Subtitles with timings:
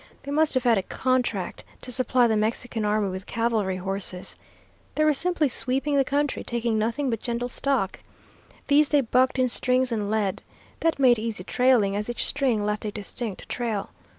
[0.23, 4.35] They must have had a contract to supply the Mexican army with cavalry horses.
[4.95, 7.99] They were simply sweeping the country, taking nothing but gentle stock.
[8.65, 10.41] These they bucked in strings, and led.
[10.79, 13.91] That made easy trailing, as each string left a distinct trail.